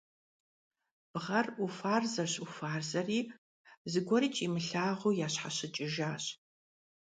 Бгъэр 1.11 1.45
уфарзэщ-уфарзэри, 1.63 3.19
зыгуэрикӀ 3.91 4.41
имылъагъуу 4.45 5.17
ящхьэщыкӀыжащ. 5.25 6.23